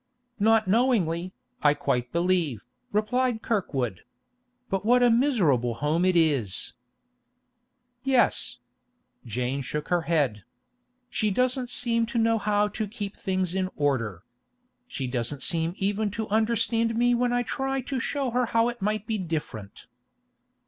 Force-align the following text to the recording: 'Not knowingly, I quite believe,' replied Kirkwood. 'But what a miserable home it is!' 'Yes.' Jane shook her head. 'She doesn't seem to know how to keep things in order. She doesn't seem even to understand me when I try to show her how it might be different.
'Not 0.39 0.67
knowingly, 0.67 1.31
I 1.61 1.75
quite 1.75 2.11
believe,' 2.11 2.65
replied 2.91 3.43
Kirkwood. 3.43 4.03
'But 4.67 4.83
what 4.83 5.03
a 5.03 5.11
miserable 5.11 5.75
home 5.75 6.05
it 6.05 6.15
is!' 6.15 6.73
'Yes.' 8.03 8.57
Jane 9.27 9.61
shook 9.61 9.89
her 9.89 10.01
head. 10.09 10.43
'She 11.11 11.29
doesn't 11.29 11.69
seem 11.69 12.07
to 12.07 12.17
know 12.17 12.39
how 12.39 12.67
to 12.69 12.87
keep 12.87 13.15
things 13.15 13.53
in 13.53 13.69
order. 13.75 14.23
She 14.87 15.05
doesn't 15.05 15.43
seem 15.43 15.75
even 15.77 16.09
to 16.17 16.27
understand 16.29 16.95
me 16.95 17.13
when 17.13 17.31
I 17.31 17.43
try 17.43 17.79
to 17.81 17.99
show 17.99 18.31
her 18.31 18.47
how 18.47 18.69
it 18.69 18.81
might 18.81 19.05
be 19.05 19.19
different. 19.19 19.85